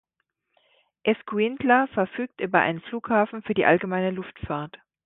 [1.03, 4.79] Escuintla verfügt über einen Flughafen für die Allgemeine Luftfahrt.